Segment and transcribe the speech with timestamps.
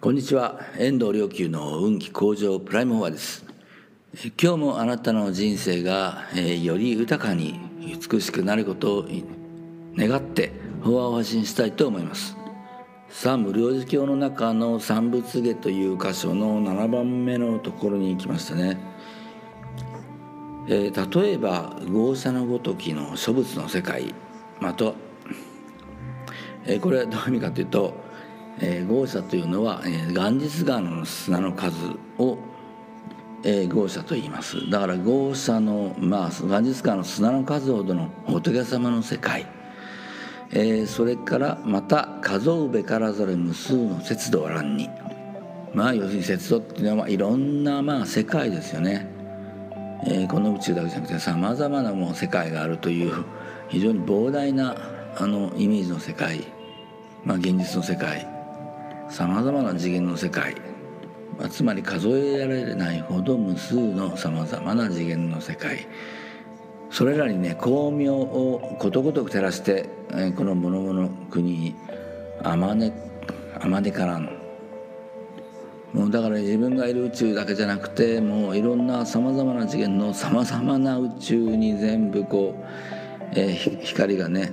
[0.00, 0.60] こんにちは。
[0.78, 3.44] 遠藤良久の運気向上プライムフォアです。
[4.40, 9.08] 今日もあなたの人生が、えー、より豊かに美しくなることを
[9.96, 10.52] 願って
[10.84, 12.36] 法話を発信したいと思います。
[13.08, 18.78] さあ無料寿経の中の三仏下という箇所の7番目のところに行きましたね、
[20.68, 24.14] えー、例えば豪奢のごときの諸仏の世界。
[24.60, 24.92] また、
[26.66, 28.07] えー、これはどういう意味かというと
[28.60, 31.76] えー、豪奢というのは、えー、元日川の砂の数
[32.18, 32.38] を、
[33.44, 34.68] えー、豪奢と言います。
[34.70, 39.46] だから豪奢のまあ元日川の砂の数ほどの仏様の世界、
[40.50, 44.88] えー、それからまた数うべからざる無数の節度あらんに。
[45.74, 49.06] まあ要するに節度っていうのはいろんなまあ世界ですよね、
[50.06, 53.24] えー、この宇宙だけじゃなくてさまざまなもう世界があるという
[53.68, 54.74] 非常に膨大な
[55.18, 56.40] あのイメージの世界。
[57.24, 58.37] まあ現実の世界。
[59.10, 60.54] さまざまな次元の世界、
[61.38, 65.86] まあ、つまり数えられないほど無数のさまざまな次元の世界。
[66.90, 69.88] それらにね光明をことごとく照らして、
[70.36, 71.74] この物々の国
[72.42, 72.92] あまね
[73.60, 74.38] あまねからん。
[75.92, 82.64] もうだから自分がいる宇宙だけじゃなくてもういろんなさまざまな次元のさまざまな宇宙に全部こう、
[83.34, 84.52] えー、光がね、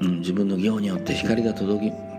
[0.00, 2.11] うん、自分の行によって光が届き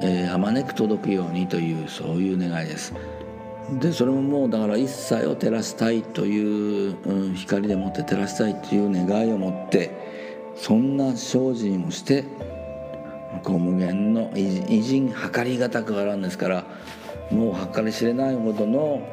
[0.00, 2.94] えー、あまねく届くようにというそういう願いです。
[3.72, 9.90] でそれももうだから一切を照らしたいという、うん、光でもって照らしたいという願いを持って
[10.56, 12.24] そんな精進をして
[13.44, 16.64] こ無限の偉人計りがたくあるんですから
[17.30, 19.06] もう計り知れないほどの、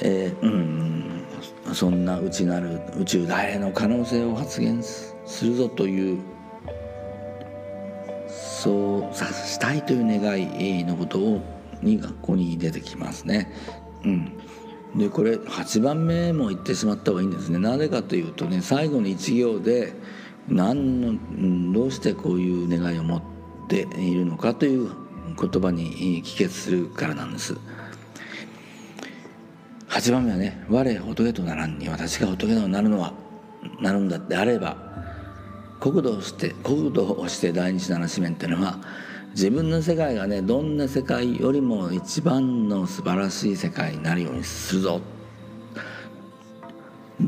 [0.00, 1.24] えー、うん
[1.72, 4.84] そんな内なる宇宙大の可能性を発現
[5.24, 6.18] するぞという
[8.60, 11.40] そうさしたいという願いのことを
[11.80, 13.50] に学校に出てきますね。
[14.04, 14.32] うん、
[14.96, 17.58] でこれ8番目も言ってしまった方がいいんですね。
[17.58, 19.94] なぜかというとね最後の1行で
[20.46, 21.00] 何
[21.70, 23.22] のどうしてこういう願いを持っ
[23.66, 24.90] ているのかという
[25.40, 27.56] 言葉に帰結するからなんです。
[29.88, 33.14] 8番目はね「我仏とならんに私が仏となるのは
[33.80, 34.89] なるんだってあれば
[35.80, 38.78] 国土をして国土をして大日七四面っていうのは
[39.30, 45.00] 自分の世界がねどんな世界よりも一番の素晴らしい世界になるようにするぞ。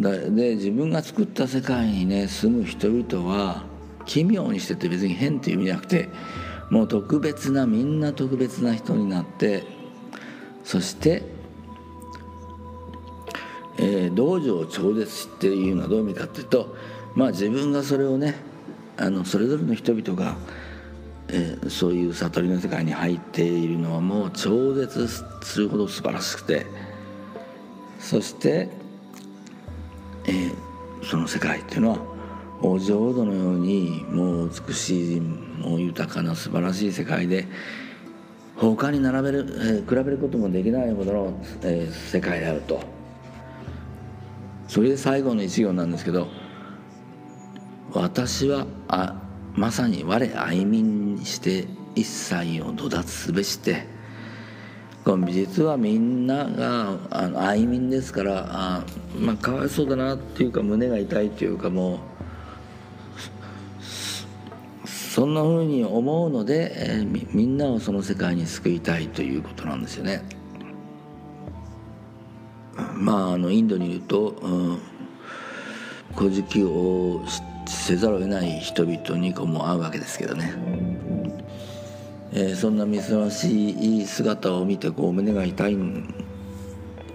[0.00, 3.62] で自分が作った世界にね住む人々は
[4.06, 6.08] 奇妙にしてて別に変っていう意味じゃなくて
[6.70, 9.64] もう特別なみんな特別な人になって
[10.64, 11.22] そして、
[13.78, 16.74] えー、道場を超絶っていうのはどういう意味かっていうと
[17.14, 18.34] まあ自分がそれをね
[18.96, 20.36] あのそれぞれの人々が、
[21.28, 26.66] えー、そういう悟りの世界に入っているのはもう超絶するほど素晴らしくて
[27.98, 28.68] そして、
[30.26, 30.54] えー、
[31.04, 31.98] その世界っていうのは
[32.62, 37.46] お浄土のようにもう美しいもう豊かな素晴らしい世界で
[38.56, 42.80] 他に並べる、えー、比べることもできないほどの、えー、世界であると。
[44.68, 46.28] それで最後の一行なんですけど
[47.94, 49.14] 私はあ
[49.54, 53.86] まさに我愛民にして一切を土脱すべして
[55.28, 58.84] 実はみんながあの愛民ですからあ
[59.19, 61.98] まあかわいそうだなっていうか胸が痛いというかもう
[64.88, 70.22] そんなふうに思うので、えー、みんなをその世界に救いたいということなんですよね。
[72.94, 74.78] まああのインドにいると、うん、
[76.16, 80.55] 古事記を知ってせざるを得ない人々にこうも会うわけですけどね、
[82.33, 83.71] えー、そんな珍し
[84.03, 85.77] い姿を見てこう胸が痛い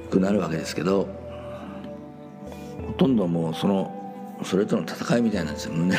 [0.09, 1.07] くなるわけですけど
[2.88, 3.94] ほとんどもうその
[4.44, 5.95] それとの戦いみたいなんですよ胸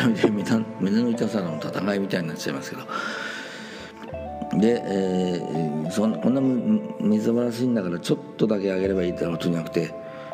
[1.03, 2.83] の痛さの戦いみたいになっちゃいますけど。
[4.59, 6.41] で、えー、そんこんな
[7.01, 9.93] みずばらしいんだからちょっとだけあげればいいってことじゃなくて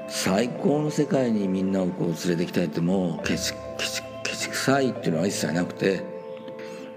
[0.09, 4.03] 最高の世界にみんなをこう連れてきたいってもうケチケチ
[4.64, 6.02] ケチくさいっていうのは一切なくて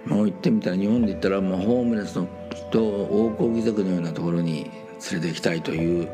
[0.06, 4.72] もう行ってみたら日本で言ったらもうホームレスの人を王侯貴族のようなところに
[5.12, 6.10] 連れて行きたいという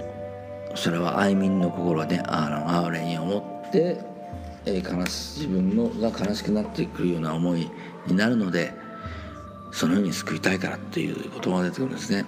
[0.73, 3.99] それは愛民の心であの哀れに思って、
[4.65, 7.69] えー、悲し自分のが悲しくなってくるような思い
[8.07, 8.73] になるので
[9.71, 12.25] そのように救いたいからっていう言葉が出てくるんですね。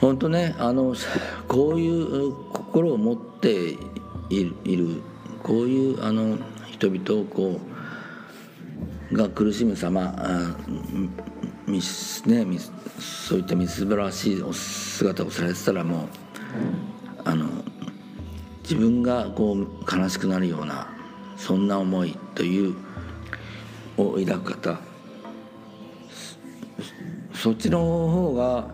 [0.00, 0.94] 本当ねあの
[1.48, 3.76] こういう心を持って
[4.30, 4.44] い
[4.76, 5.02] る
[5.42, 6.38] こういうあの
[6.78, 7.60] 人々をこ
[9.10, 10.56] うが苦しむ様あ
[11.66, 11.80] み
[12.26, 12.58] ねみ
[13.00, 16.08] そういったみすぼらしいお姿をされてたらもう
[17.24, 17.46] あの
[18.62, 20.88] 自分がこう悲しくなるような
[21.36, 22.76] そんな思いという
[23.96, 24.78] を抱く方
[27.34, 28.68] そっちの方が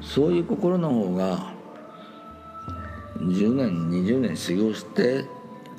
[0.00, 1.52] そういう心の方が
[3.18, 5.24] 10年20年修行して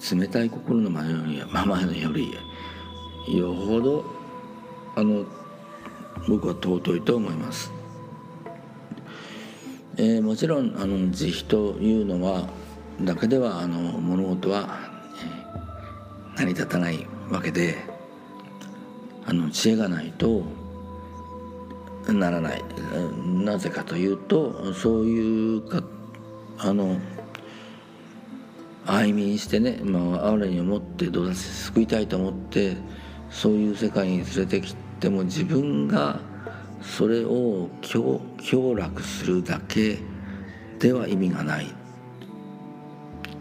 [0.10, 2.34] 冷たい心のままよりままより
[3.28, 4.04] よほど
[4.96, 5.26] あの
[6.28, 7.72] 僕は尊いと思います。
[9.98, 12.48] えー、もちろんあの慈悲というのは
[13.02, 14.80] だけではあの物事は、
[16.36, 17.78] えー、成り立たないわけで
[19.26, 20.44] あの知恵がないと
[22.08, 22.64] ならない
[23.44, 25.84] なぜかというとそういうか
[26.58, 26.98] あの
[28.86, 32.76] 愛民してね、まあ、哀れに思ってどうだ救いたいと思って
[33.30, 36.20] そういう世界に連れてきても自分が
[36.82, 40.00] それを強強楽するだけ
[40.80, 41.68] では意味がない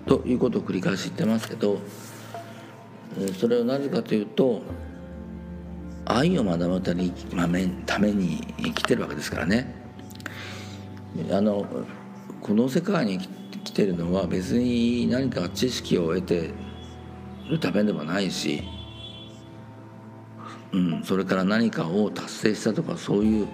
[0.06, 1.81] ということを繰り返し言ってますけど
[3.38, 4.62] それはなぜかというと
[6.04, 9.75] 愛を学ぶために生きてるわけですからね。
[11.31, 11.66] あの
[12.40, 13.20] この世界に
[13.70, 16.50] 来てるのは別に何か知識を得て
[17.49, 18.64] るためでもないし
[20.72, 23.49] うん、それから何かを達成したとかそういう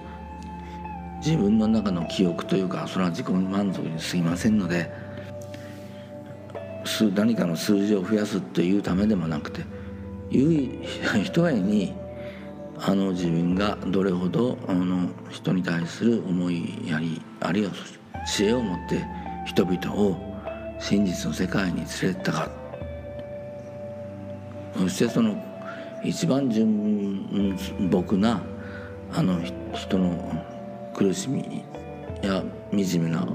[1.24, 4.90] 自分の中の記憶というかそれは自己満足にすぎませんので
[7.14, 9.64] 何かの数字を増やすというためでもなくて
[10.30, 11.94] ひとえに
[12.78, 17.72] あの自分がどれほどあの人に対する思いやりあるいは
[18.26, 20.16] 知恵を持って人々を
[20.78, 22.50] 真実の世界に連れてったか。
[24.76, 25.34] そしてその
[26.04, 27.56] 一番純
[27.90, 28.42] 朴な
[29.12, 29.40] あの
[29.72, 30.44] 人の
[30.94, 31.64] 苦しみ
[32.22, 33.26] や惨めな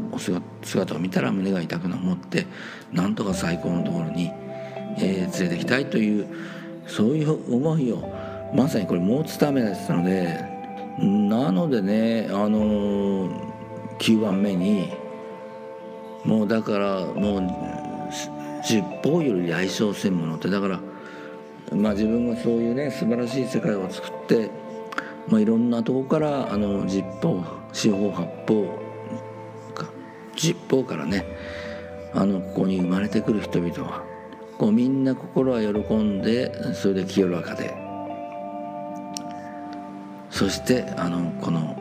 [0.63, 2.45] 姿を見たら胸が痛くな思って
[2.91, 4.31] なんとか最高のところに、
[4.97, 6.27] えー、連れてきたいという
[6.87, 8.07] そういう思いを
[8.53, 10.45] まさにこれ持つためだったので
[10.99, 13.29] なのでねあの
[13.97, 15.00] 9番目に
[16.25, 17.43] もうだからもう
[18.67, 20.79] 十方より来生せんものってだから
[21.71, 24.49] まあ、自分がそういうね素晴らしい世界を作って、
[25.29, 27.41] まあ、いろんなとこからあの十方
[27.71, 28.79] 四方八方
[30.35, 31.25] 十方からね
[32.13, 34.03] あのここに生まれてくる人々は
[34.57, 37.73] こうみんな心は喜んでそれで清らかで
[40.29, 41.77] そしてあのこの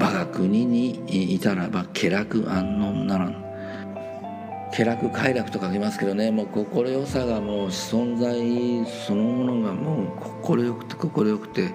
[0.00, 3.51] 我が国にいたらば気楽安穏ならん。
[4.72, 10.06] 気楽快楽と書きますけどねもう快さがもう存在そのものがもう
[10.42, 11.74] 快くて快くて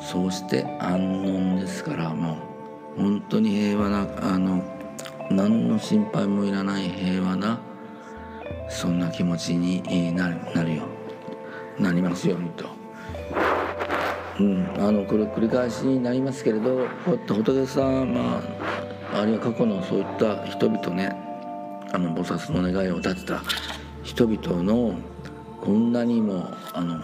[0.00, 2.38] そうして安穏ですからも
[2.96, 4.64] う本当に平和なあの
[5.30, 7.60] 何の心配もいらない平和な
[8.70, 9.82] そんな気持ちに
[10.14, 10.84] なるなるよ
[11.78, 12.64] なりますようにと。
[14.40, 18.40] うん、あのこれ繰り返しになりますけれどこうやって仏様
[19.12, 21.27] あるいは過去のそういった人々ね
[21.92, 23.42] あの菩薩の願いを立てた
[24.02, 24.98] 人々の
[25.60, 27.00] こんなにもあの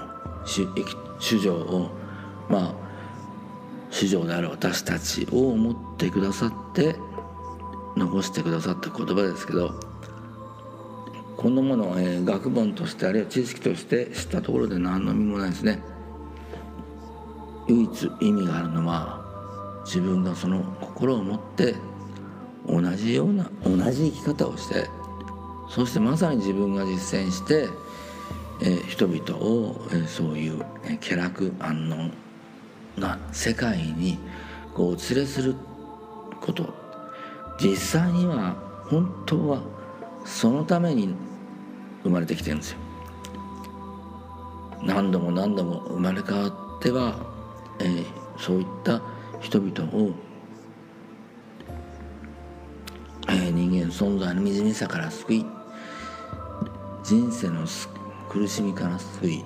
[0.47, 1.91] 主情を
[2.49, 2.75] まあ
[3.91, 6.97] 主情である私たちを思ってくださって
[7.97, 9.73] 残してくださった言葉ですけど
[11.37, 15.83] こんなものを、えー、学問としてあるいは知識として知ったところで何の意味もないですね。
[17.69, 19.25] 唯一意味があるのは
[19.85, 21.75] 自分がその心を持って
[22.67, 24.89] 同じような同じ生き方をして
[25.69, 27.69] そしてまさに自分が実践して、
[28.63, 32.13] えー、人々を、えー、そういう、えー、気楽安穏
[33.01, 34.19] な世界に
[34.75, 35.55] こうお連れする
[36.41, 36.75] こと
[37.61, 38.57] 実際には
[38.89, 39.63] 本当は
[40.25, 41.15] そのために
[42.03, 42.79] 生まれてきてるんですよ。
[44.83, 47.17] 何度も何度も生まれ変わっては、
[47.81, 48.05] えー、
[48.39, 49.01] そういった
[49.41, 50.13] 人々を
[53.85, 55.47] 人間存在の惨めさから救い。
[57.03, 57.67] 人生の
[58.31, 59.45] 苦しみから救い、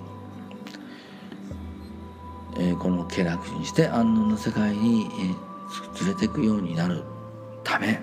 [2.59, 7.03] えこの気楽にして安穏の世界に、え連れていくようになる
[7.65, 8.01] ため。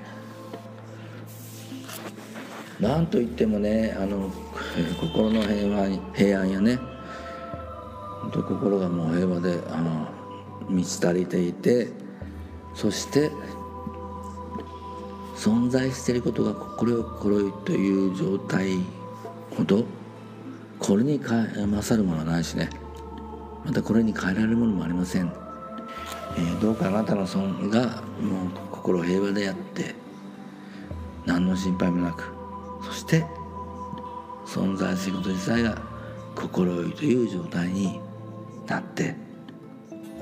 [2.79, 4.29] なんといってもねあの、
[4.77, 6.79] え 心の平和平安やね。
[8.23, 10.07] 本当心がもう平和であの
[10.69, 11.89] 満ち足りていて
[12.73, 13.31] そして
[15.45, 18.79] 存在していることが心よいという状態
[19.55, 19.85] ほど
[20.79, 22.67] これに勝るものはないしね。
[23.63, 25.31] またこれに変えられるものもありません。
[26.35, 29.93] えー、どうかあなたの損がもう心平和であって
[31.27, 32.23] 何の心配もなく
[32.83, 33.23] そして
[34.47, 35.79] 存在すること自体が
[36.33, 37.99] 心よいという状態に
[38.65, 39.15] なって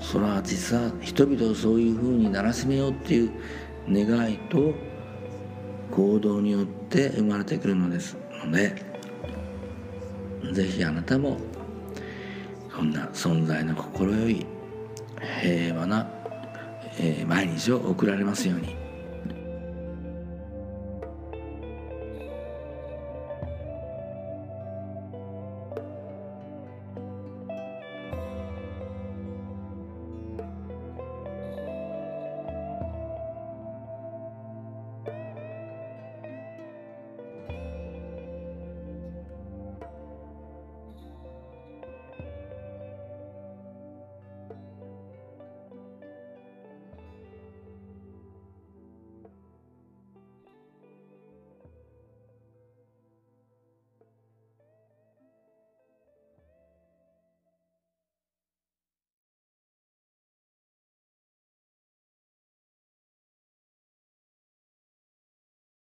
[0.01, 3.31] それは実は人々をそういうふうにならしめようっていう
[3.89, 4.92] 願いと
[5.93, 8.73] 行動によって生まれてくるのですので
[10.51, 11.37] 是非あなたも
[12.75, 14.43] そんな存在の快い
[15.43, 16.09] 平和な、
[16.97, 18.82] えー、毎日を送られますように。